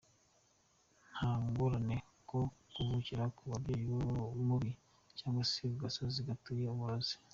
Nta 1.13 1.31
ngorane 1.45 1.97
nko 2.23 2.39
kuvukira 2.73 3.23
ku 3.35 3.41
mubyeyi 3.51 3.91
mubi, 4.47 4.71
cyangwa 5.17 5.41
se 5.51 5.59
ku 5.71 5.75
gasozi 5.83 6.19
gatuyeho 6.27 6.73
umurozi. 6.75 7.13